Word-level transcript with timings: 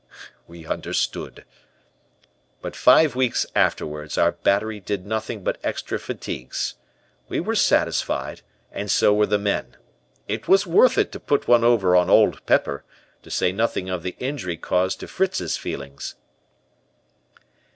"We 0.47 0.65
understood. 0.65 1.45
"But 2.59 2.75
five 2.75 3.15
weeks 3.15 3.45
afterwards 3.55 4.17
our 4.17 4.31
battery 4.31 4.79
did 4.79 5.05
nothing 5.05 5.43
but 5.43 5.59
extra 5.63 5.99
fatigues. 5.99 6.73
We 7.29 7.39
were 7.39 7.53
satisfied 7.53 8.41
and 8.71 8.89
so 8.89 9.13
were 9.13 9.27
the 9.27 9.37
men. 9.37 9.77
It 10.27 10.47
was 10.47 10.65
worth 10.65 10.97
it 10.97 11.11
to 11.11 11.19
put 11.19 11.47
one 11.47 11.63
over 11.63 11.95
on 11.95 12.09
Old 12.09 12.43
Pepper, 12.47 12.83
to 13.21 13.29
say 13.29 13.51
nothing 13.51 13.91
of 13.91 14.01
the 14.01 14.15
injury 14.17 14.57
caused 14.57 15.01
to 15.01 15.07
Fritz's 15.07 15.55
feelings." 15.55 16.15